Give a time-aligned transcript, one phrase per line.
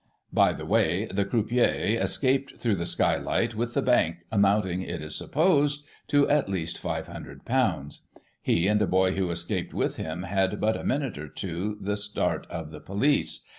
[0.33, 5.15] By the way, the croupier escaped through the skylight, with the bank, amounting, it is
[5.15, 7.41] supposed, to, at least, iS'500.
[8.41, 11.95] He, and a boy who escaped with him, had but a minute or two the
[11.97, 13.45] start of the police.